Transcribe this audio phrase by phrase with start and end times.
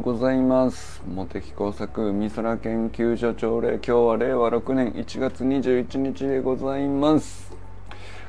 [0.00, 1.02] うございます。
[1.06, 7.54] 茂木工作美空研究所朝礼今日は令和6年1月21日でございます。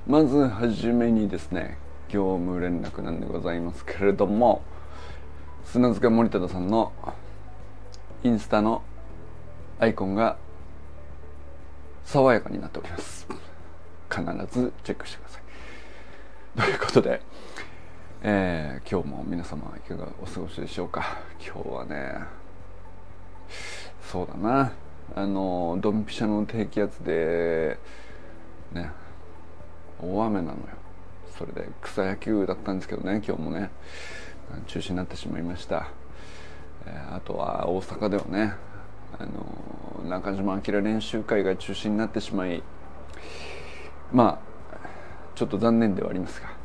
[0.06, 1.78] まずはじめにですね
[2.10, 4.62] 業務連絡なんでございますけれども
[5.64, 6.92] 砂塚森忠さんの
[8.26, 8.82] インスタの
[9.80, 10.36] アイコンが
[12.04, 13.26] 爽やかになっております。
[14.10, 15.42] 必ずチェックしてください。
[16.66, 17.22] ということで
[18.24, 21.18] えー、今日も皆様いかがお過ごしでしょうか？
[21.44, 22.20] 今日はね
[24.12, 24.74] そうだな。
[25.16, 27.80] あのドンピシャの低気圧で
[28.74, 28.92] ね
[30.00, 30.58] 大雨なのよ。
[31.36, 33.72] それで草野球だったんですけどね今日もね
[34.68, 35.90] 中止になってしまいました、
[36.86, 38.54] えー、あとは大阪ではね
[39.18, 42.62] あの中島明練習会が中止になってしまい
[44.14, 44.40] ま
[44.74, 44.78] あ
[45.34, 46.61] ちょっと残念ではありますが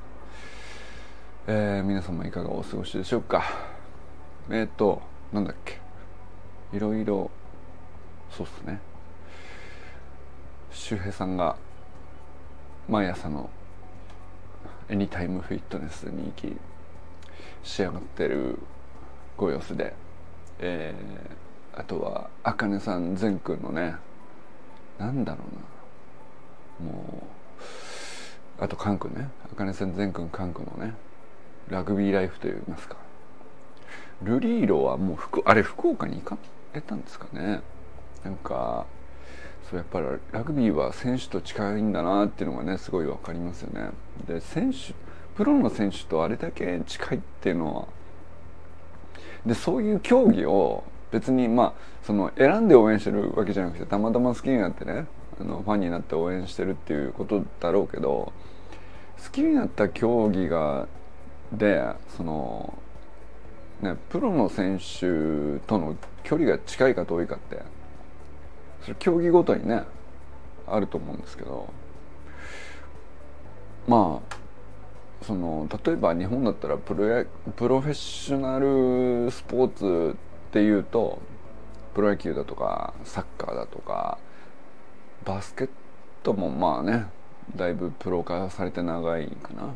[1.48, 3.44] えー、皆様いかがお過ごしでしょうか？
[4.50, 5.00] えっ、ー、と
[5.32, 5.78] なんだっけ？
[6.72, 7.30] いろいろ
[8.32, 8.80] そうっすね。
[10.72, 11.54] 周平さんが
[12.88, 13.48] 毎朝の
[14.88, 16.56] エニタイムフィットネスに行き
[17.62, 18.58] 仕上がってる
[19.36, 19.94] ご様子で、
[20.58, 23.94] えー、あとはあかねさん善くんのね
[24.98, 25.44] なんだろ
[26.82, 26.92] うな。
[26.92, 27.22] も
[28.58, 29.28] うあとカン君ね。
[29.52, 30.92] あかねさん善くんカン君のね
[31.68, 32.96] ラグビーライフといいますか。
[34.22, 36.38] ルリーロはもう福あれ福岡に行か
[36.72, 37.60] れたんですかね。
[38.24, 38.86] なんか
[39.68, 43.90] そうやっぱりラグビーは選手と近いんだなっていうのがねすごい分かりますよね。
[44.26, 44.94] で選手
[45.36, 47.88] プロの選手とあれだけ近いっていうのは
[49.44, 55.06] でそういう競技を別にまあその選んで応援してるわけじゃなくてたまたま好きになってね
[55.40, 58.32] あのファンになって応援してるっていうことだろうけど
[59.22, 60.88] 好きになった競技が
[61.52, 61.82] で
[62.16, 62.78] その
[63.80, 67.62] ねプロの選手との距離が近いか遠いかって
[68.82, 69.84] それ競技ごとにね
[70.66, 71.68] あると思うんですけど
[73.86, 74.36] まあ
[75.24, 80.16] その例えば日本だったらプロプロフェッショナルスポーツ
[80.48, 81.20] っていうと
[81.94, 84.18] プロ野球だとかサッカーだとか
[85.24, 85.70] バスケッ
[86.22, 87.06] トもまあね
[87.54, 89.72] だいぶプロ化されて長いかな。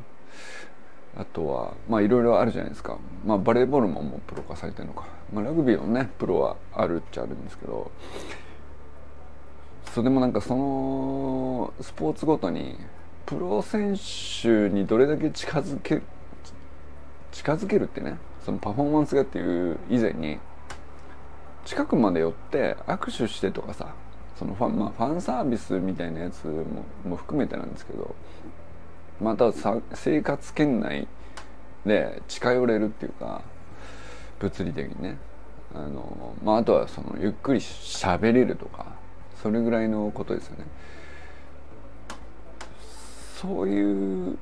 [1.17, 7.91] あとはまあいろいろあるじゃないですか、まあ、バレーボールももうプロ化されてるのか、まあ、ラグビーのねプロはあるっちゃあるんですけど。
[9.93, 12.77] それでもなんかそのスポーツごとに
[13.27, 13.97] プロ選
[14.41, 16.01] 手にどれだけ近づけ
[17.33, 20.39] 近づけるってねそのパフォーマンスがっていう以前に
[21.65, 23.93] 近くまで寄って握手してとかさ
[24.39, 28.15] そのファン,、まあ、ファンサービスみたいなやつもも含めてなんですけど
[29.21, 29.53] また
[29.95, 31.07] 生活圏内
[31.85, 33.43] で近寄れるっていうか
[34.39, 35.19] 物理的にね。
[35.75, 38.87] あの、まあ、あとはそのゆっくり喋れるとか
[39.41, 40.65] それぐらいのことですよね。
[43.41, 44.39] そういう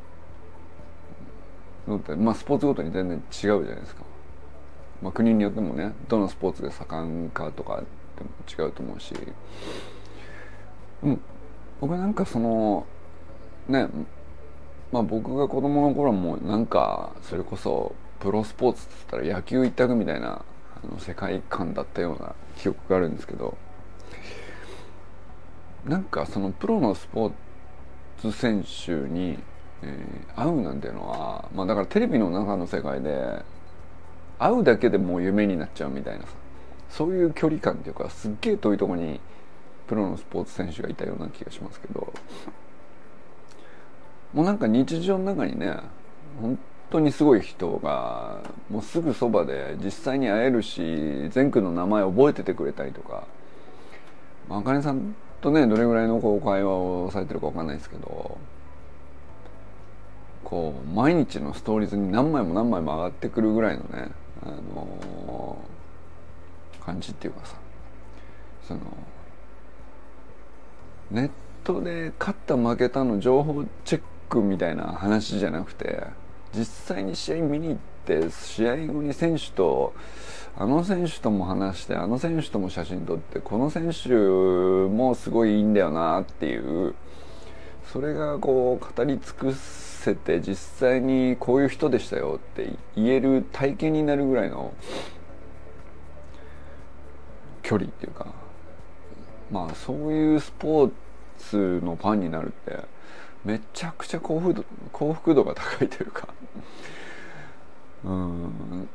[1.86, 4.02] のって、まあ、スポーツごとに全然違うじゃないですか、
[5.00, 7.76] まあ、国によってもねどのスポーツが盛んかとか
[8.16, 9.14] でも違うと思うし、
[11.04, 11.20] うん、
[11.80, 12.86] 僕はなんかその
[13.68, 13.88] ね
[14.92, 20.44] まあ僕が子供の頃もなんかそれこそプロスポーツって言ったら野球一択みたいな
[20.82, 23.56] あの世界観だったような記憶があるんですけど
[25.84, 27.32] なんかそのプロのスポー
[28.20, 29.38] ツ選手に、
[29.82, 33.42] えー、会うなんていうのはまあだからテレビの中の世界で
[34.38, 36.28] 会うだけでもう夢になっちゃうみたいなさ
[36.90, 39.20] そういう距離感っていうかすっげえ遠いとこに
[39.86, 42.12] プロのスポーツ選手がいたような気がしますけど
[44.32, 45.76] もうなんか日常の中にね
[46.40, 46.58] 本
[46.90, 48.40] 当にすごい人が
[48.70, 53.24] もうすぐそばで実際に会えるし善くんの名前覚えててくれたりとか。
[54.50, 58.38] あかねさんとねどれぐらいのこう会話をされてるか分かんないですけど
[60.42, 64.10] こう毎日のストーリーズに何枚も何枚も上がってくるぐらいのね、
[64.42, 67.56] あのー、感じっていうかさ
[68.66, 68.80] その
[71.10, 71.30] ネッ
[71.64, 76.02] トで勝った負けたの情報チェックククみたいな話じゃなくて
[76.54, 79.94] 実際に試合見に行って試合後に選手と
[80.56, 84.10] あの選手とも話してあの選手とも写真撮ってこの選手
[84.88, 86.94] もすごいいいんだよなっていう
[87.92, 94.72] それがこう語り尽くせて実際にこういう人でしたよって言える体験になるぐらいの
[97.62, 98.26] 距離っていうか
[99.50, 100.92] まあそういうスポー
[101.38, 102.97] ツのファンになるって
[103.44, 106.28] めちゃくちゃ幸福度幸福度が高いというか。
[108.04, 108.88] うん。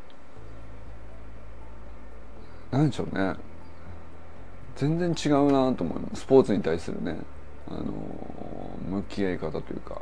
[2.71, 3.35] なんでしょうね。
[4.75, 6.15] 全然違うなと思う。
[6.15, 7.17] スポーツに対するね。
[7.67, 7.83] あの
[8.89, 10.01] 向き合い方というか。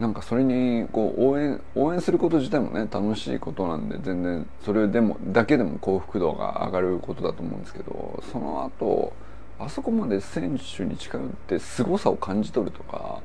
[0.00, 9.12] なんかそれにこう応援応援すること自体もね楽しいことなんで全然それでもだけでも幸福度が上がることだと思うんですけどその後
[9.60, 13.20] あそこまで選手に近寄って凄さを感じ取るとか、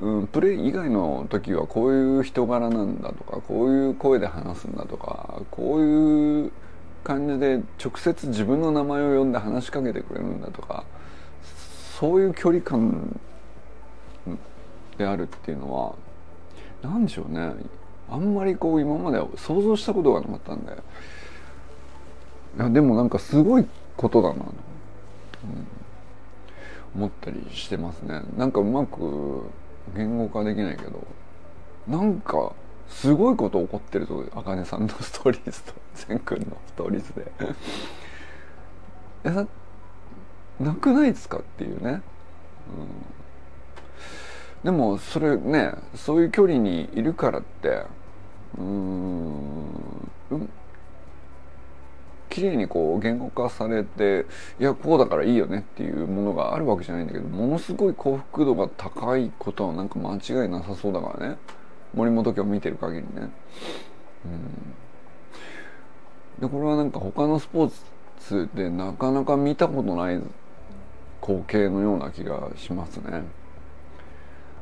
[0.00, 6.52] うん、プレー以外の時はこういう人柄なんだとかこういう声で話すんだとかこういう
[7.02, 10.84] 感じで直接自分の名前を呼んで話しかけてくれるんだとか
[11.98, 13.20] そういう距離感
[14.96, 15.94] であるっていうのは
[16.82, 17.52] 何でしょうね。
[18.10, 20.72] あんまりこう今まで想像したことがなかったんで。
[22.56, 23.66] いやでもなんかすごい
[23.96, 24.52] ことだなと、
[26.94, 28.22] うん、思ったりしてますね。
[28.36, 29.44] なんかうまく
[29.94, 31.06] 言語化できないけど
[31.86, 32.52] なんか
[32.88, 37.32] すごいこと起こってるとあかねさんのストーリーズと善くんのストーリーズで。
[39.24, 39.46] え
[40.60, 42.00] なくないですかっていうね、
[44.62, 44.64] うん。
[44.64, 47.84] でもそれねそういう距離にいるからって
[48.56, 50.08] うん
[52.34, 54.26] 綺麗にこう言語化されて
[54.58, 61.36] いやこうだからいいよねっていうものがあるわけじゃないんだけどものすごい幸福度が高いことはなんか間違いなさそうだからね。
[61.94, 63.30] 森本家を見てる限りね。
[64.24, 64.28] う
[66.40, 67.72] ん、でこれはなんか他のスポー
[68.18, 70.20] ツでなかなか見たことない
[71.22, 73.22] 光景のような気がしますね。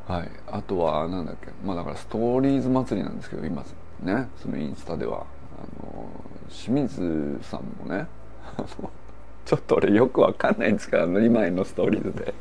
[0.07, 1.49] はい、あとはなんだっけ。
[1.65, 3.65] まあだからストーリーズ祭りなんですけど今
[4.03, 4.29] ね。
[4.37, 5.25] そのインスタでは。
[5.82, 6.09] の
[6.49, 8.06] 清水さんもね
[9.44, 12.35] ちょっと俺よくわかんないんですから2枚のストーリーズで。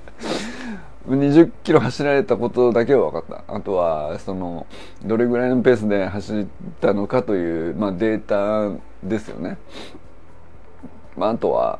[1.09, 3.55] 20キロ走られたことだけは分かった。
[3.55, 4.67] あとはその
[5.03, 6.45] どれぐらいのペースで走っ
[6.79, 9.57] たのかという、まあ、データですよね、
[11.17, 11.79] まあ、あとは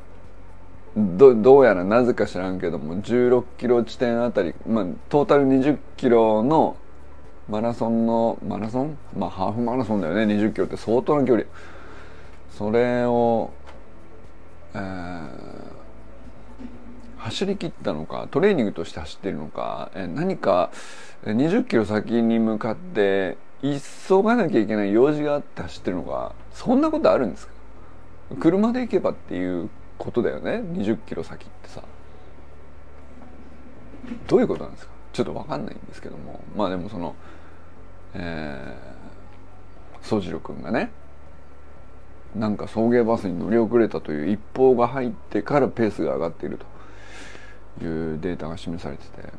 [0.98, 6.76] どどうやらなぜか知らんけども16キロ地点あたり、まあ、トータル20キロの
[7.52, 8.98] マラソンのマラソン？
[9.14, 10.24] まあハーフマラソンだよね。
[10.24, 11.46] 20キロって相当な距離。
[12.58, 13.52] それを、
[14.74, 15.30] えー、
[17.18, 18.30] 走り切ったのか？
[18.32, 20.72] トレーニングとして走ってるのか、えー、何か
[21.26, 23.80] 20キロ先に向かって急
[24.24, 26.34] がなきゃいけない用事があって走ってるのか？
[26.54, 27.54] そんなことあるんですか？
[28.40, 31.84] 車で行けばっていうことだよね？20キロ先ってさ。
[34.28, 34.92] どういうことなんですか？
[35.12, 36.40] ちょっと分かんないんですけども。
[36.56, 37.14] まあでもその
[38.14, 40.92] えー、宗次郎君がね
[42.36, 46.60] なんか送迎バスに乗り遅れたという一報が入ってからペースが上がっている
[47.80, 49.30] というデータが示されてて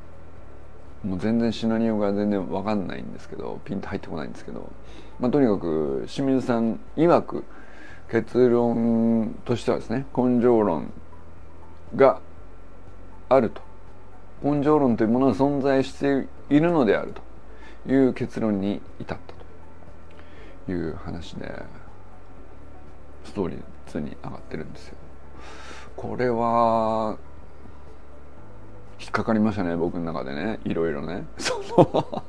[1.05, 4.71] もう全然シナリオが全然分かんないんですけどピンと入ってこないんですけど、
[5.19, 7.45] まあ、とにかく清水さん曰く
[8.11, 10.93] 結論としてはですね根性論
[11.97, 12.21] が
[13.29, 13.63] あると。
[14.43, 17.23] 根性論というものは存在しているのであると。
[17.87, 19.35] いう結論に至った
[20.67, 21.63] という話で
[23.25, 24.95] ストーリー2に上がってるんですよ。
[25.97, 27.19] これは
[29.01, 30.61] 引っかかりましたね僕の中でね。
[30.65, 31.27] いろいろね。
[31.39, 32.25] その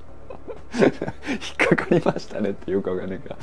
[0.73, 3.35] 引っかかりましたねっていうかわかんないか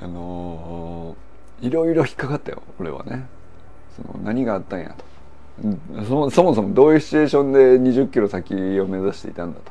[0.00, 3.26] あのーいろいろ引っかかったよ俺はね。
[3.96, 5.04] その何があったんやと。
[6.08, 9.70] そそもそもどういうシチュエーションで20キロ先を目指していたんだと。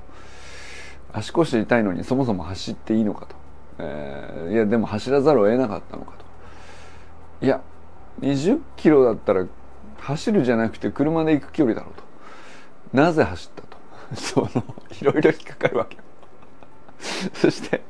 [1.14, 3.36] 足腰痛いのにそもそも走っていいのかと、
[3.80, 6.14] えー、いやでも走らざるを得なかったのか
[7.40, 7.46] と。
[7.46, 7.62] いや
[8.22, 9.46] 20キロだったら
[10.00, 12.04] 走るじゃなくて車で行く距離だろうと。
[12.98, 13.78] なぜ走ったと。
[14.16, 14.64] その
[15.02, 15.98] いろいろ引っかかるわけ。
[17.34, 17.82] そして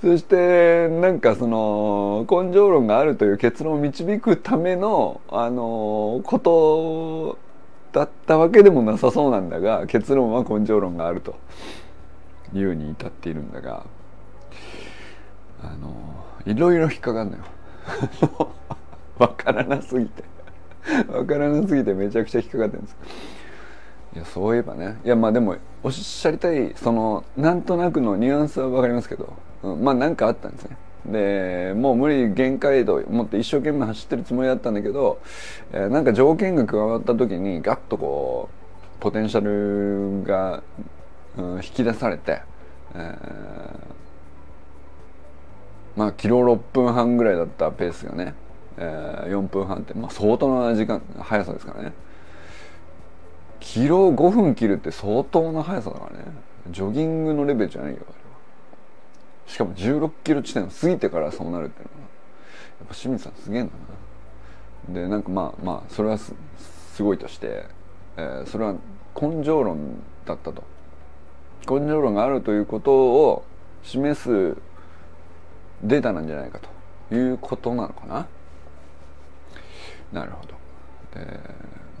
[0.00, 7.38] そしてなんかその根性論があるという結論を導くためのあのこと
[7.92, 11.34] だったわけでもなさそうなんだが結論は根性論があると。
[12.52, 13.86] いうに至っているんだが
[15.62, 17.42] あのいろいろ引っかかんのよ。
[19.18, 20.22] わからなすぎて。
[21.08, 22.96] わからなすぎてめちゃくちゃ引っかかってるんです。
[24.16, 24.98] いやそういえばね。
[25.04, 29.32] いやまあでもおっしゃりたいそのなんとなくのニュアンスは分かりますけど、
[29.62, 30.76] うん、まあ何かあったんですね。
[31.06, 35.20] でもう無理限界度持って一生懸命走ってるつもりだったんだけど、
[35.72, 38.48] えー、なんか条件が加わった時にガッとこ
[38.98, 40.62] うポテンシャルが、
[41.36, 42.42] 引き出されて、
[42.94, 43.18] えー、
[45.96, 48.34] まあキロ6分半ぐらいだったペースがね、
[48.76, 51.92] えー、4分半って、まあ、相当な時間速さですからね。
[53.60, 56.24] キロ5分切るって相当な速さだからね。
[56.70, 58.14] ジョギングのレベルじゃないよあれは。
[59.46, 63.72] しかも16キロ地点を過ぎてからそうなるっていうのはやっぱ清水さんすげえんだ
[64.88, 65.00] な。
[65.00, 66.34] でなんかまあまあそれはす
[67.00, 67.66] ごいとして、
[68.16, 68.74] えー、それは
[69.20, 70.62] 根性論だったと。
[71.66, 73.44] 根性論があるということを
[73.82, 74.56] 示す
[75.82, 76.58] データなんじゃないか
[77.08, 78.26] ということなのかな。
[80.12, 80.54] なるほど。
[81.20, 81.40] で、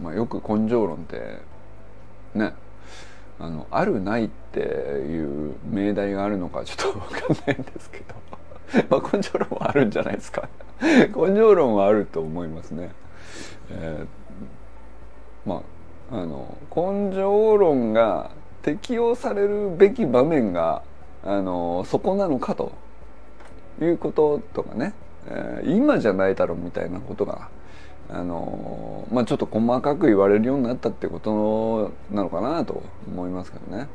[0.02, 1.38] まあ、よく根性論って
[2.34, 2.52] ね
[3.38, 8.14] あのあるないっていう命題があるのかちょっと分かんないんですけど。
[8.90, 10.48] まあ根性論はあるんじゃないですか。
[10.80, 12.90] 根性論はあると思いますね、
[13.70, 15.62] えー、ま
[16.10, 18.30] ああの根性論が
[18.64, 20.82] 適用されるべき場面が
[21.22, 22.72] あのそこなのかと
[23.80, 24.94] いうこととかね、
[25.26, 27.48] えー、今じゃないだろうみたいなことが
[28.08, 33.88] あのまあちょっと細かく言われるようになったってことなのかなと思いますけどね。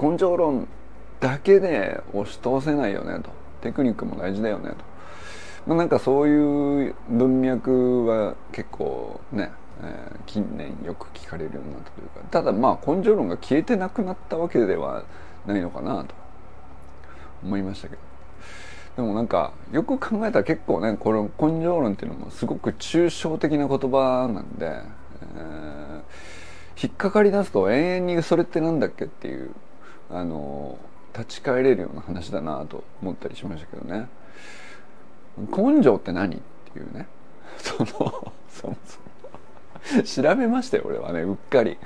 [0.00, 0.66] 根性論
[1.20, 3.30] だけで押し通せないよねと。
[3.64, 4.76] テクニックも大事だよねと、
[5.66, 9.50] まあ、なんかそういう文脈は結構ね、
[9.82, 15.04] えー、近年よく聞かれるようになったというかただまあ根性論が消えてなくなったわけでは
[15.46, 16.14] ないのかなと
[17.42, 18.02] 思いましたけど
[18.96, 26.02] でもなんかよく考えたら結構ねこの根性論っていうのもすごく抽象的な言葉なんで、えー、
[26.80, 29.50] 引っかかり出すと永遠にそれってなんだっけっていう
[30.10, 30.78] あの
[31.12, 34.08] 立ち返れるような話だなと思ったりしましたけどね。
[35.36, 36.38] 根性って何っ
[36.72, 37.06] ていうね。
[37.58, 37.86] その
[38.48, 38.93] そもそ
[40.04, 41.78] 調べましたよ俺はねうっかり。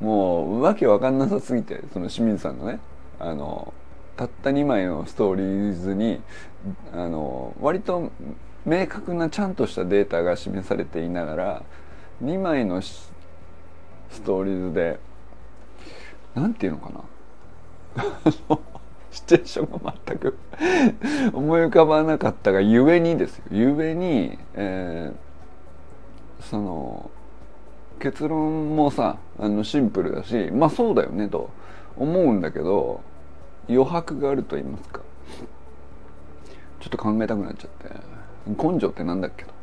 [0.00, 2.80] もうわけわかんなさすぎてその清水さんのね
[3.18, 3.72] あの
[4.16, 6.20] たった2枚のストーリーズに
[6.92, 8.10] あの割と
[8.64, 11.62] 明確なちゃんとしたデータが示されていながら
[12.22, 13.12] 2枚のス
[14.24, 14.98] トーリーズで
[16.34, 17.04] 何て言うのかな。
[19.10, 20.36] シチュエーションが全く
[21.32, 23.44] 思い浮かばなかったがゆえにですよ。
[23.52, 27.10] ゆえに、えー、その
[28.04, 31.48] 結論もさあのシンプルだしまあそうだよねと
[31.96, 33.00] 思うんだけど
[33.66, 35.00] 余白があると言いますか。
[36.80, 37.88] ちょっと考えたくなっちゃって。
[38.46, 39.54] 根性ってなんだっけと。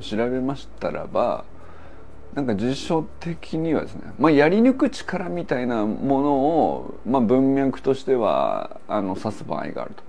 [0.00, 1.44] 調べましたらば
[2.36, 10.04] なんか辞書的にはですね、まあ、やり抜く力みたいなものを、まあ、文脈としてはあの指す場合があると。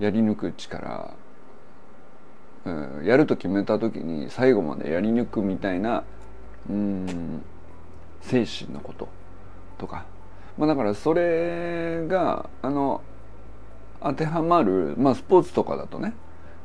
[0.00, 1.14] やり抜く力、
[2.64, 2.70] う
[3.02, 6.02] ん、やると決めた時に最後までやり抜くみたいな
[6.70, 7.42] うん
[8.22, 9.08] 精神のこと
[9.78, 10.04] とか
[10.58, 13.02] まあ、だからそれがあの
[14.00, 16.14] 当てはまる、まあ、スポーツとかだとね、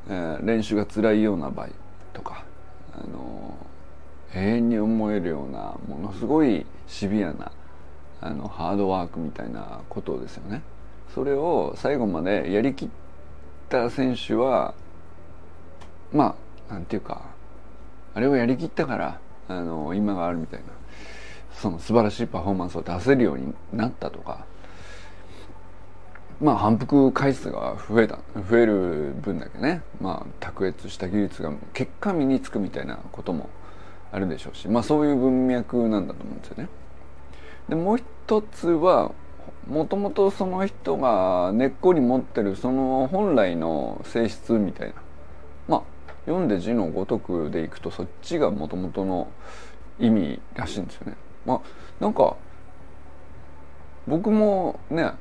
[0.09, 1.69] えー、練習が辛いような場合
[2.13, 2.45] とか
[2.93, 3.55] あの
[4.33, 7.51] 永遠に思えるようなものすごいシビアな
[8.21, 10.61] あのハードワークみたいなことですよね。
[11.13, 12.89] それを最後までやりきっ
[13.67, 14.73] た選手は
[16.13, 16.35] ま
[16.69, 17.23] あなんていうか
[18.13, 19.19] あれをやりきったから
[19.57, 20.65] あの今があるみたいな
[21.53, 24.45] その素晴らしいパフォーマンスを出せるようになったとか
[26.39, 33.49] まあ反復回数が増えた増える分だけねまあ卓越した技術が結果身につくみたいなことも
[34.11, 36.69] あるでしょうしまあそういう文脈なんだと思うんですよね。
[37.69, 39.11] でもう一つは
[39.67, 44.95] もともとその人が根っこに持ってるその本来の性質みたいな
[46.25, 49.29] 読んで字のごとくでいくとそっちがもともとの
[49.99, 51.15] 意味らしいんですよね。
[51.45, 51.61] まあ
[51.99, 52.35] なんか
[54.07, 55.11] 僕もね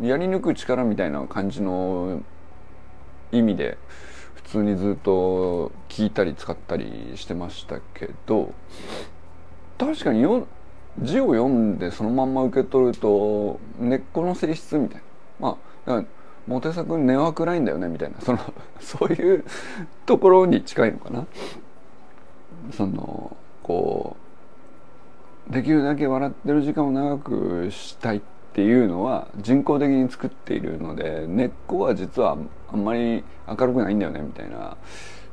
[0.00, 2.22] やり抜く力みたいな感じの
[3.30, 3.78] 意味で
[4.34, 8.52] 普通にずっと聞いたり使ったりしてましたけど
[9.78, 10.46] 確かによ
[11.00, 15.02] 字を読んでそのまんま受け取ると根っこの性質みたい
[15.40, 15.56] な
[15.86, 16.04] まあ
[16.46, 18.20] モテ作根は暗いんだよねみたいな。
[18.20, 18.38] その
[18.80, 19.44] そういう
[20.06, 21.26] ところに近いのかな。
[22.72, 24.16] そのこ
[25.50, 28.20] うできるだけ笑ってる時間を長くしたいっ
[28.54, 32.36] ていうのは人工的に作っているので根っこは実は
[32.72, 34.76] あんまり明るくないんだよねみたいな。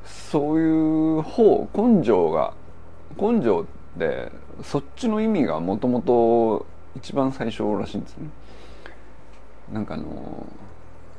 [0.05, 2.53] そういう方根性が
[3.17, 3.65] 根性
[3.97, 4.31] で
[4.63, 8.29] そっちの意味がもともと一番最初らしいんですね。
[9.71, 10.45] なんかあの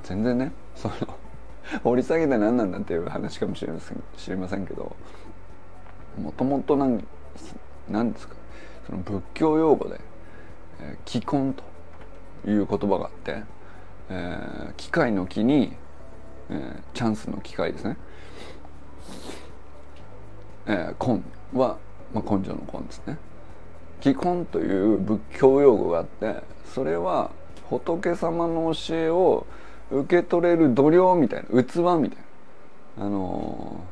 [0.02, 0.94] 全然ねその
[1.84, 4.94] 掘り下げて何なんだっていう話かもしれません知りませんけど
[6.20, 7.06] もともとなん
[7.88, 8.34] なんですか
[8.86, 10.00] その仏教用語で
[10.80, 11.62] 「えー、根」と
[12.50, 13.42] いう言葉があって、
[14.08, 15.76] えー、機械の木に、
[16.48, 17.96] えー、チャンスの機械ですね。
[20.66, 21.22] えー、根
[21.58, 21.78] は、
[22.14, 23.18] まあ、根性の根ですね。
[24.00, 27.30] 気根という仏教用語があってそれは
[27.68, 29.46] 仏様の教えを、
[29.90, 32.18] 受け取れる度量みたいな器みたい
[32.98, 33.06] な。
[33.06, 33.84] あの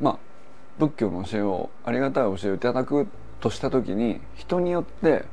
[0.00, 0.18] まあ
[0.78, 3.06] 仏教の教えをありがたい教えをいただく
[3.40, 5.24] とした時に人によって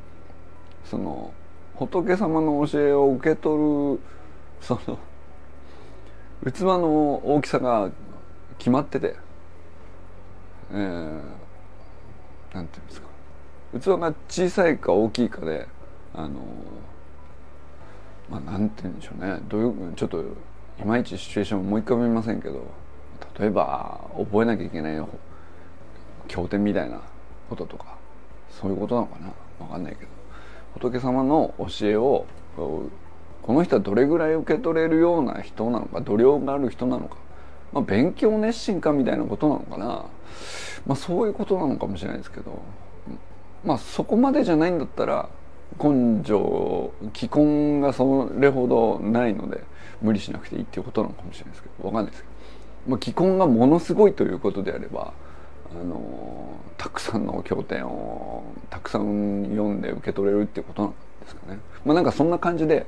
[0.86, 1.34] その
[1.76, 3.58] 仏様の教えを受け取
[3.96, 4.00] る
[4.62, 5.00] その
[6.52, 7.90] 器の大きさが
[8.58, 9.16] 決まってて、
[10.72, 11.22] えー、
[12.54, 13.08] なんていうんですか。
[13.80, 15.68] 器が小さいか大きいかで
[16.14, 16.40] あの
[18.30, 19.40] まあなんて言うんでしょうね。
[19.50, 20.24] どういうちょっとい
[20.86, 22.66] まいちシチュエーションもう一回見ませんけど
[23.40, 25.04] 例えば覚えなきゃいけない
[26.28, 27.02] 経典みたいな
[27.50, 27.98] こととか
[28.50, 29.34] そういうことなのかな？
[29.60, 30.12] 分かんないけど。
[30.76, 32.90] 仏様の教えをこ
[33.48, 37.18] の人はどれぐらい受け取れるような人なのか度量がある人なのか、
[37.74, 39.86] まあ、勉強熱心かみたいなことなのかな、
[40.86, 42.62] まあ、そういうことなのかもしれないですけど。
[43.66, 45.28] まあそこまでじゃないんだったら
[45.78, 49.64] 根性既婚がそれほどないので
[50.02, 52.28] 無理しなくていいっていうことなのかもしれないですけど分かんないですけ
[52.86, 55.14] ど、まあ、既婚がものすごいということであれば
[55.72, 60.98] あのたくさんの経典をたくさん読んで受け取れるっていうことなんで
[61.28, 61.60] すかね。
[61.86, 62.88] まあ、なんかそんな感じで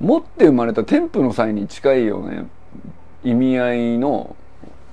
[0.00, 2.44] 持って生まれた添付の際に近いような
[3.24, 4.36] 意味合いの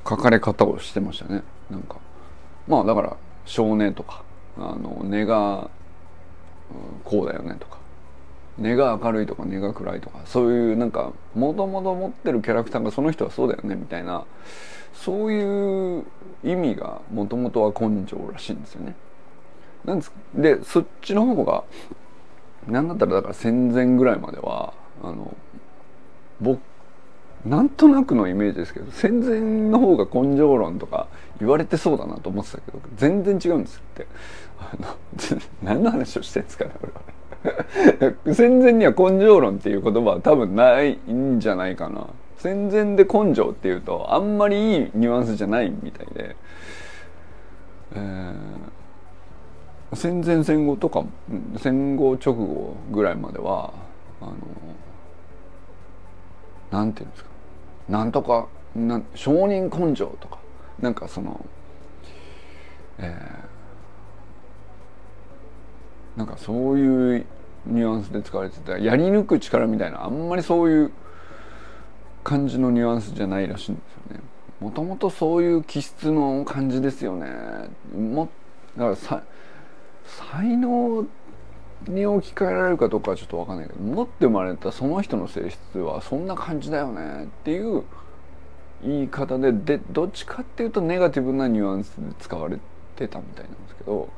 [0.07, 1.43] 書かれ方をしてましたね。
[1.69, 1.97] なんか
[2.67, 4.23] まあだから少年とか
[4.57, 5.69] あの根が
[7.03, 7.77] こうだよねとか。
[8.57, 10.19] 根が明るいとか根が暗いとか。
[10.25, 14.25] そういうなんかもともと持ってるキャラクターがその人はそうだよねみたいな。
[14.93, 16.05] そういう
[16.43, 18.95] 意味がもともとは根性らしいんですよね。
[19.85, 21.63] なんですでそっちの方が
[22.67, 25.35] 何だったらだから戦前ぐらいまではあの
[26.41, 26.59] 僕
[27.45, 31.07] なんとなくのイメージですけど戦前の方が根性論とか
[31.39, 34.07] 言われてそうだなと思ってたけど全然違うんですって。
[35.63, 42.07] 何の話をしてんですかね俺は戦前には根性論っていう言葉は多分ないんじゃないかな。
[42.37, 46.35] 戦前で根性っていうとあんまりいいニュアンスじゃないみたいで、
[47.93, 51.03] えー、戦前戦後とか
[51.57, 53.73] 戦後直後ぐらいまでは
[54.21, 54.35] あの
[56.71, 57.29] なんていうんですか。
[57.89, 60.39] なんとかな承認根性とか。
[60.81, 61.45] なんかその、
[62.97, 63.48] えー、
[66.19, 67.25] なんかそういう
[67.65, 70.91] ニュアンスで使われてたやり抜く力みたいなあんまりそういう
[72.25, 74.23] 感じのニュアンスじゃないらしいんですよね。
[74.59, 77.27] もともとそういう気質の感じですよね。
[77.97, 78.27] も
[78.75, 79.23] だからさ
[80.05, 81.07] 才能
[81.87, 87.83] に置き換えられるかどうかはちょっと分かんないけど持って生まれたその人の性質はそんな感じだよねっていう
[88.83, 92.59] 言い方ででどっちかっていうとネガティブなニュアンスで使われ
[92.97, 94.09] てたみたいなんでど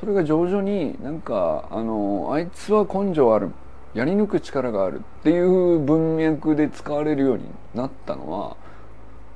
[0.00, 3.50] それが徐々になんかあのあいつは根性ある
[3.94, 8.56] やり抜く力があるっていう文脈で使われるようになったのは、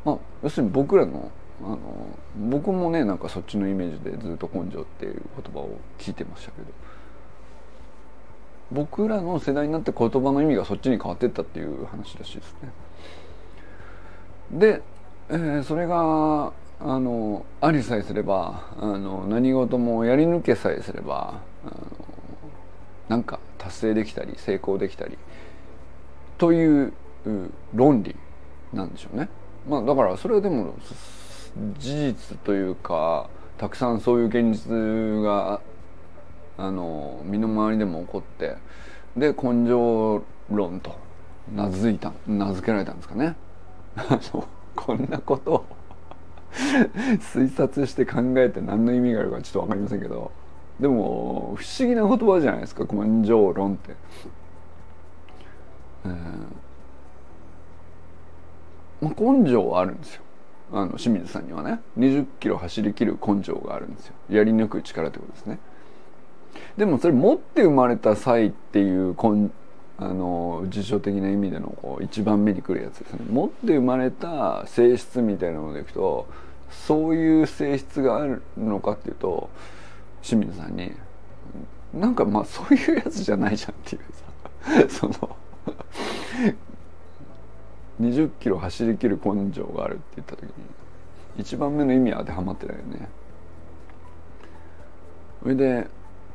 [0.05, 1.31] まあ、要するに僕らの
[1.63, 1.79] あの
[2.51, 6.69] 僕もねなんかそっちのイメージでずっと根性っていう言葉を聞いてましたけど
[8.73, 12.73] 僕らの世代になって言葉の意味がそっちに変わってったっていう話らしいですね。
[14.51, 14.83] で、
[15.31, 21.73] えー、それがあのありさえすればあの何事もやり抜けさえすればあの
[23.09, 25.17] なんか達成できたり成功できたり
[26.39, 26.93] という
[27.75, 28.15] 論理
[28.73, 29.29] なんでしょうね。
[29.69, 30.75] まあ、だからそれはでも
[31.79, 35.61] 事実というかたくさんそういう現実が
[36.59, 38.57] あの身の回りでも起こって
[39.17, 40.95] で根性論と
[41.55, 43.35] 名付いた名付けられたんですかね。
[44.77, 45.65] こんなこと
[47.21, 50.31] 推察して考えて何の意味があるかちょっと分かりませんけど。
[50.81, 53.95] でも不思議な言葉じゃないですか根性論って。
[56.05, 56.13] えー
[59.01, 60.23] まあ、根性はあるんですよ。
[60.73, 61.81] あの清水さんにはね。
[61.99, 64.15] 20キロ走りきる根性があるんですよ。
[64.31, 65.59] やり抜く力ってことですね。
[66.77, 69.51] でもそれ持って生まれた際っていう根
[69.99, 73.21] あの辞書的な意味でのこう一番目に来るやつですね。
[73.31, 76.27] 持って生まれた性質みたいなのでいくと
[76.71, 79.49] そういう性質があるのかっていうと
[80.23, 80.93] 清水さんに
[81.95, 84.03] なんかまあそういうやつじゃないじゃんっていう
[84.89, 85.37] さ その
[88.01, 90.53] 20キロ走りきる根性があるって言った時に
[91.39, 93.09] 一番目の意味は当てはまってないよね。
[95.43, 95.87] それで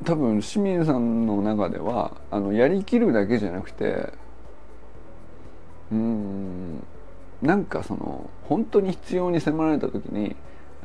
[0.06, 4.14] 多分清水さんの中ではあのやりきるだけじゃなくて
[5.92, 6.84] うん
[7.42, 10.36] なんかその本当に必要に迫られた時に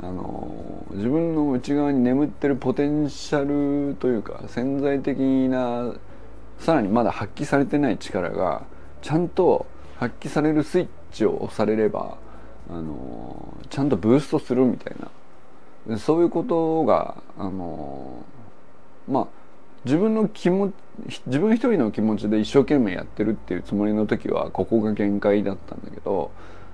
[0.02, 5.94] あの自分の内側に眠ってるポテンシャルというか潜在的な
[6.58, 8.64] さらにまだ発揮されてない力が
[9.02, 9.66] ちゃんと
[9.98, 12.18] 発揮されるスイッチを押されれば
[12.70, 15.10] あのちゃんとブーストするみたいな。
[15.98, 18.24] そういうことがあの
[19.08, 19.26] まあ
[19.84, 20.72] 自分の気持
[21.26, 26.30] 自分一人の気持ちで一生懸命やってるっていうつもりの時はここが限界だったんだけど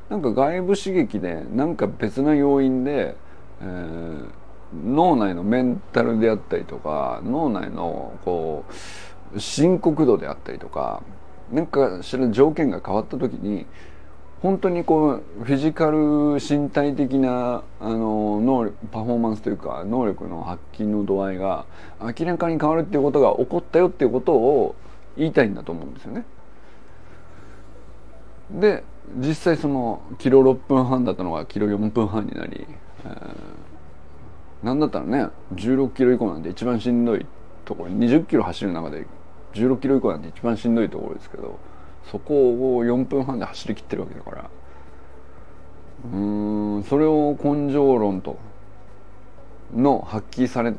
[0.09, 3.17] なんか外部刺激でなんか別な要因で、
[3.61, 4.29] えー、
[4.75, 8.65] 脳内のメンタルであったりとか脳内のこ
[9.35, 11.03] う深刻度であったりとか
[11.51, 13.67] 何かしら条件が変わった時に
[14.43, 21.65] 本当にこうフィジカル身体的なあの能力パフォーマンスというか能力の発揮の度合いが
[22.01, 24.75] 明らかに変わるっていうことが起こったよっていうことを
[25.17, 26.25] 言いたいんだと思うんですよね。
[28.51, 28.83] で
[29.17, 32.67] 実際そのキロ6分半だったのがキロ4分半になり、
[33.05, 37.25] えー、なんだったらね16キロ以降なんて一番しんどい
[37.65, 39.07] ところ20キロ走る中で
[39.55, 41.61] 16キロ以降なんて一番しんどいところですけど。
[42.11, 44.51] そこを4分半で走りきってるわけだから
[46.13, 48.39] うんそれを根性論と
[49.75, 50.75] の発揮され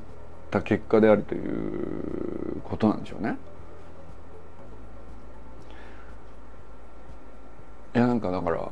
[0.51, 3.37] た結果であるということなんでしょうね。
[7.95, 8.71] いやなんかだから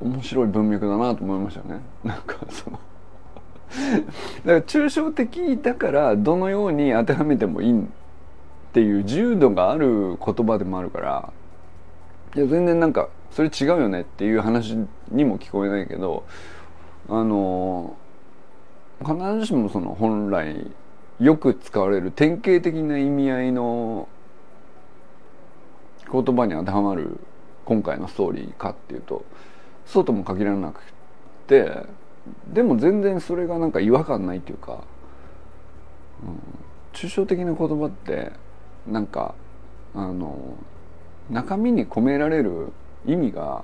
[0.00, 1.80] 面白い文脈だなと思いましたね。
[2.04, 2.78] なんかその
[4.44, 7.84] だから抽象的だからどのように当てはめてもいいっ
[8.72, 11.32] ていう自由度がある言葉でもあるから
[12.36, 14.76] いや全然なんかそれ違うよねっていう話
[15.10, 16.24] にも聞こえないけど
[17.08, 17.96] あの
[19.00, 20.70] 必ずしもその本来
[21.18, 24.08] よく使われる典型的な意味合いの
[26.10, 27.18] 言葉に当てはまる
[27.64, 29.24] 今回のストーリーかっていうと
[29.86, 30.80] そうとも限らなく
[31.46, 31.84] て
[32.52, 34.84] でも全然それがなんか違和感ないっていうか、
[36.22, 36.40] うん、
[36.92, 38.32] 抽象的な言葉って
[38.86, 39.34] なんか
[39.94, 40.56] あの
[41.30, 42.72] 中身に込められる
[43.06, 43.62] 意味が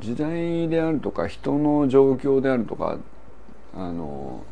[0.00, 2.98] 時代であるとか人の状況であるとか
[3.74, 4.42] あの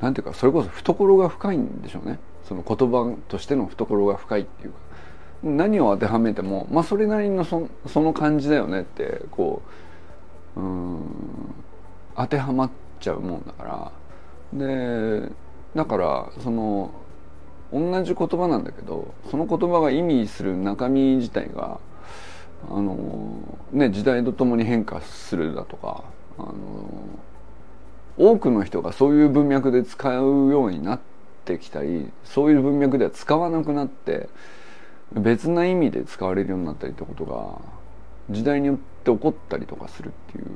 [0.00, 2.18] なんていうかそれこそ懐が深いんでしょうね。
[2.48, 4.78] その言葉としての懐が深いっていうか。
[5.42, 9.62] 何を当てはめてもまあそれなりのそその感じだよねってこ
[10.56, 11.00] ううん
[12.16, 13.92] 当てはまっちゃうもんだから。
[14.54, 15.30] で
[15.74, 16.92] だからその
[17.72, 21.80] 同じ言葉なんだけどその言葉が意味する中身自体が
[22.70, 26.04] あの、ね、時代とともに変化するだとか
[26.38, 26.54] あの
[28.16, 31.00] 多くの人がそういう文脈で使うようになっ
[31.44, 34.28] てきたりそういう文脈では使わなくなって
[35.12, 37.60] 別な意味で使われるようになったりってことが
[38.30, 40.46] 時代によって起こったりとかするっていう。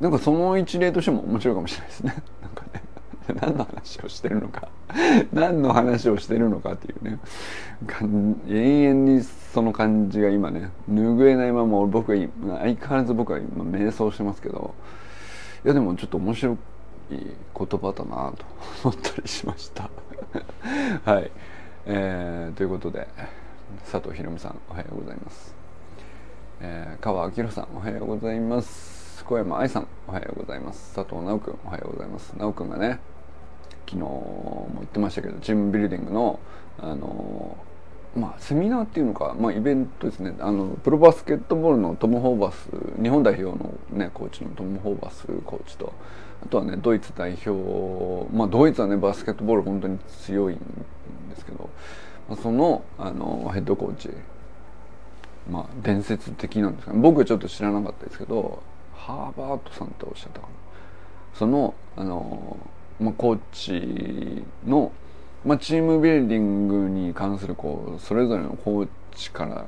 [0.00, 2.14] なんかその一例としても面白いかもしれないですね。
[2.42, 2.82] なんかね。
[3.40, 4.68] 何の話をしてるのか。
[5.32, 7.18] 何の話をしてるのかっていうね。
[8.48, 12.18] 永遠にその感じが今ね拭えないまま僕は
[12.60, 14.74] 相変わらず僕は今瞑想してますけど。
[15.64, 16.56] いやでもちょっと面白い
[17.10, 18.44] 言葉だなと。
[18.84, 19.88] 思ったりしました。
[21.04, 21.30] はい、
[21.86, 23.08] えー、ということで
[23.90, 25.54] 佐藤ひろみさんおはようございます、
[26.60, 29.24] えー、川明さんおはようございます。
[29.24, 30.94] 小山愛さんおはようございます。
[30.94, 32.34] 佐藤直君おはようございます。
[32.36, 33.00] 直君がね
[33.94, 36.40] 昨日も言ってましたけどチームビルディングの
[36.78, 37.56] あの
[38.16, 40.34] まあセミナーっていうのか、まあ、イベントですね。
[40.40, 42.68] あのプロバスケットボールのトム・ホーバス
[43.00, 45.92] 日本代表の、ね、コーチのトム・ホーバスコーチと
[46.44, 47.50] あとはねドイツ代表
[48.36, 50.58] まあドイツはねバスケットボール本当に強いん
[51.30, 51.70] ですけど、
[52.28, 54.10] まあ、そのあのヘッドコーチ
[55.50, 58.62] まあ伝説的なんですかね僕ちょっと知らなかったですけど
[58.94, 60.52] ハーバートさんっておっしゃったかな。
[61.34, 62.56] そのあの
[63.00, 64.92] まあ、コーチの、
[65.44, 69.66] まあ、チームビルディングに関するこうそれぞれのコーチから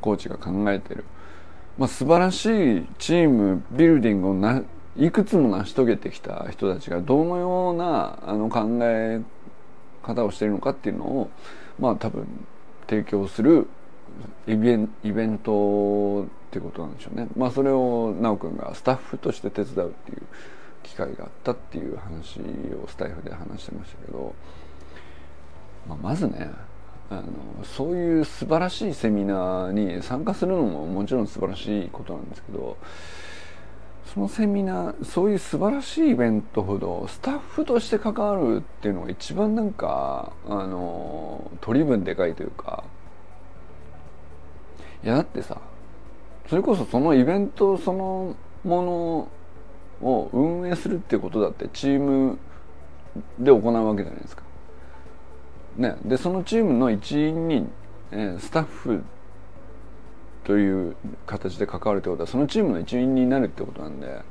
[0.00, 1.04] コーチが考えてる、
[1.76, 2.46] まあ、素晴らし
[2.78, 4.62] いチームビルディングをな
[4.96, 9.20] いくつも成し遂げてきた人たちがどのようなあの考え
[10.02, 11.30] 方をしているのかっていうのを
[11.78, 12.26] まあ多分
[12.88, 13.68] 提供する
[14.48, 14.88] イベン
[15.38, 17.28] トっていうことなんでしょうね。
[17.36, 20.22] まあそれを奈くんがスタッフとして手伝うっていう
[20.82, 24.34] 機会があったっていう話をスタイフで話してましたけど、
[25.88, 26.50] まあ、まずね
[27.10, 27.24] あの
[27.64, 32.76] そういう素晴らしいセミナーに参加するのももちろん素晴らしいことなんですけど
[34.12, 42.84] そのセミナーそういう素晴らしいイベントほどスタッフとして関わるっていうのが一番なんかあの取り分でかいというか。
[45.04, 45.60] いやだってさ
[46.48, 49.28] それこそそのイベントそのもの
[50.02, 52.38] を運営するっていうことだってチーム
[53.38, 54.42] で行うわけじゃないですか。
[55.76, 57.66] ね、でそのチームの一員に、
[58.10, 59.04] えー、スタッフ
[60.42, 64.22] という形で関わるってことはそのチームの一員になるってことなんで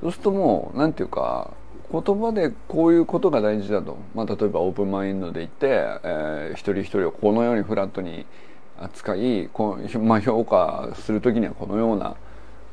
[0.00, 1.50] そうするともう何て言うか
[1.90, 5.66] 言葉でこういうことが大事だと、まあ、例えばオープンマインドで言って、
[6.04, 8.26] えー、一人一人をこのようにフラットに
[8.78, 12.16] 扱いこう、まあ、評価する時にはこのような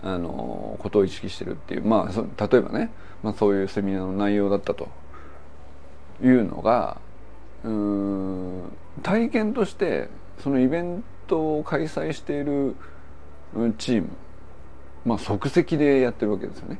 [0.01, 4.88] あのことを意識してるっていうまあ例えばね、まあ、そういうセミナーの内容だったと
[6.23, 6.97] いうのが
[7.63, 8.71] うん
[9.03, 10.09] 体験として
[10.41, 12.75] そのイベントを開催している
[13.77, 14.09] チーム
[15.05, 16.79] まあ即席でやってるわけですよね。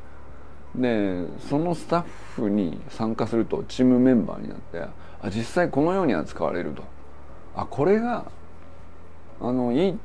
[0.76, 2.04] でそのスタッ
[2.36, 6.84] フに参加するとチームメンバーになってあ実際このように扱われると
[7.56, 8.32] あこれが
[9.42, 10.00] あのいい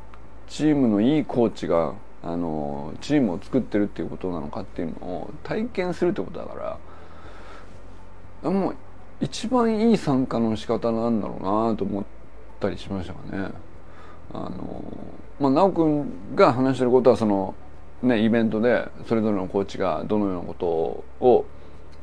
[0.49, 1.95] チームのいいコーチが
[2.25, 6.79] あのチームを作ってるっていうことなのかっていうのを体験するってことだか
[8.43, 8.77] らもう
[9.21, 12.05] 一番いい参加の仕方なんだろうなと思っ
[12.61, 13.51] たりしましたかね。
[14.33, 14.83] あの
[15.39, 17.55] まあ、直君が話してることはその
[18.05, 20.67] ね、イベントでそれぞれのコーチがどのようなこと
[21.25, 21.47] を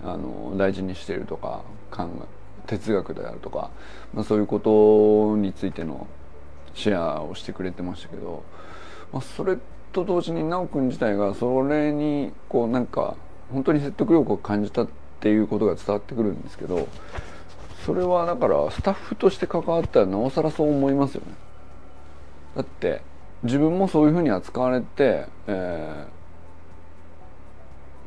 [0.04, 3.70] あの大事にしているとか考え哲学であるとか、
[4.14, 6.08] まあ、そういうことについての
[6.74, 8.44] シェアをしてくれてましたけど、
[9.14, 9.58] まあ、それ
[9.92, 13.16] と同時に修くん自体がそれにこうなんか
[13.52, 14.88] 本当に説得力を感じたっ
[15.20, 16.88] ていうことが伝わってくるんですけど
[17.86, 21.34] それはだからスタッフとして関わったらなおさらそう思いますよね。
[22.56, 23.02] だって
[23.44, 26.06] 自分もそういうふうに扱われて、え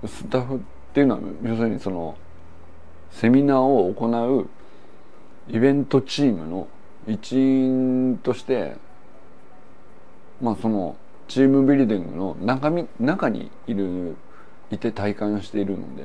[0.03, 0.59] ー、スタッフっ
[0.93, 2.17] ていうのは要するにその
[3.11, 4.49] セミナーを行う
[5.49, 6.69] イベントチームの
[7.07, 8.77] 一員として
[10.41, 10.97] まあその
[11.29, 14.17] チームビルディングの中身中にいる
[14.71, 16.05] いて体感しているので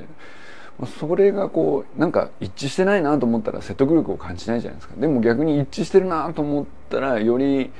[0.98, 4.94] それがこうなんか一致してないなと思ったら説得力を感じないじゃないですか。
[4.98, 7.70] でも逆に一致してるなと思ったらより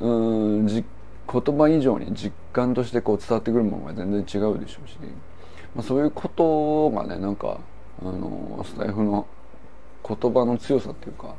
[0.00, 0.84] うん言
[1.26, 4.98] 葉以上に実感としてこう伝わってくるものが全然違うでしょうし、
[5.74, 7.60] まあ、そういうことがねなんか
[8.02, 9.26] あのスタイフの
[10.06, 11.34] 言葉の強さっていうか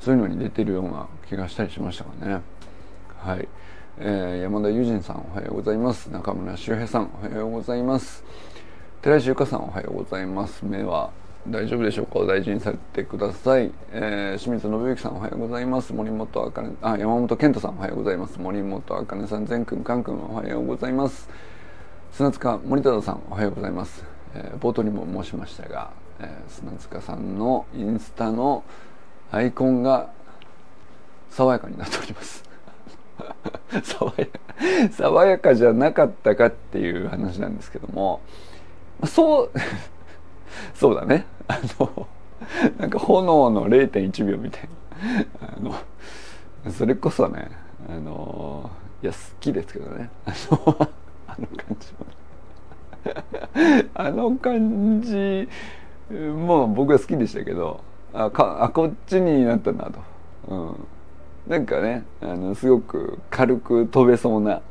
[0.00, 2.40] そういうのに出てるような気がしたりしましたかね。
[3.18, 3.48] はい、
[4.02, 6.06] えー、山田友人さんおはようございます。
[6.06, 8.24] 中村修平さんおはようございます。
[9.02, 10.64] 寺石由香さんおはようございます。
[10.64, 11.10] 目は
[11.46, 12.20] 大丈夫でしょうか？
[12.20, 15.92] お大事にされてください、えー、清水信之さんおはようございます。
[15.92, 18.40] 森本あかねあ山本健太さんおはようございます。
[18.40, 21.28] 森本あかねさん善くんかんくんおはようございます。
[22.12, 24.02] 砂塚森忠さんおはようございます、
[24.34, 28.64] えー、冒頭にも申しましたが、えー、砂塚さんのインスタの
[29.30, 30.08] アイコンが
[31.28, 32.48] 爽やかになっております。
[33.82, 34.26] 爽や
[34.90, 38.20] 爽やかじゃなかったかっていう話なんですけども
[39.06, 39.50] そう
[40.74, 41.26] そうだね。
[41.48, 42.06] あの
[42.78, 44.62] なんか炎の0.1秒みたい
[45.40, 45.48] な。
[45.56, 45.74] あの
[46.70, 47.48] それこそね
[47.88, 48.70] あの
[49.02, 50.10] いや好きですけどね。
[50.26, 50.90] あの
[51.28, 52.06] あの感じも
[53.94, 55.48] あの感じ
[56.18, 57.80] もう僕は好きでしたけど
[58.12, 60.00] あかあこっちになったなと、
[60.48, 60.86] うん、
[61.46, 64.62] なんかねあのすごく軽く飛べそうな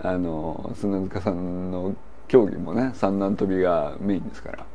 [0.00, 1.94] あの砂塚さんの
[2.28, 4.66] 競技もね三段跳びがメインですか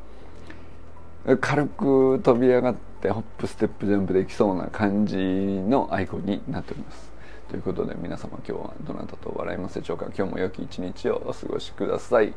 [1.26, 7.10] ら軽く飛び上がってホップステップジャンプできそうな感じのアイコンになっております。
[7.50, 10.06] ということで皆様今日はどなたと笑いますでしょうか？
[10.16, 12.34] 今日も良き一日をお過ごしください。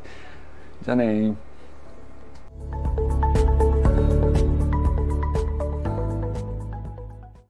[0.83, 1.35] じゃあね